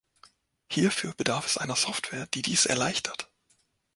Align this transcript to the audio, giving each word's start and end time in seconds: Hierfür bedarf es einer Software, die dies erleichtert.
Hierfür 0.71 1.13
bedarf 1.13 1.45
es 1.45 1.57
einer 1.59 1.75
Software, 1.75 2.25
die 2.25 2.41
dies 2.41 2.65
erleichtert. 2.65 3.29